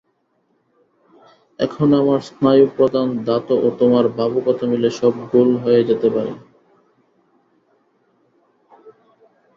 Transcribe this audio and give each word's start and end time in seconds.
এখন 1.59 1.87
আমার 1.93 2.19
স্নায়ুপ্রধান 2.21 3.07
ধাত 3.25 3.47
ও 3.57 3.67
তোমার 3.79 4.05
ভাবুকতা 4.17 4.65
মিলে 4.67 4.89
সব 4.99 5.13
গোল 5.31 5.49
হয়ে 5.63 5.81
যেতে 5.89 6.07
পারে। 6.15 6.33